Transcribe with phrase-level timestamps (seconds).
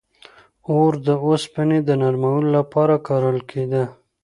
[0.71, 3.83] •اور د اوسپنې د نرمولو لپاره کارول کېده.